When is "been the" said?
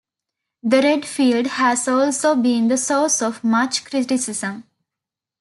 2.33-2.77